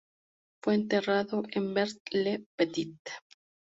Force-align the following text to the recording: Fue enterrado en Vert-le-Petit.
Fue 0.63 0.73
enterrado 0.73 1.43
en 1.51 1.75
Vert-le-Petit. 1.75 2.97